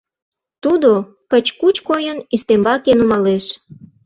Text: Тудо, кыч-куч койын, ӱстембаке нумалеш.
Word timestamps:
Тудо, 0.63 0.91
кыч-куч 1.31 1.75
койын, 1.87 2.19
ӱстембаке 2.33 2.93
нумалеш. 2.95 3.45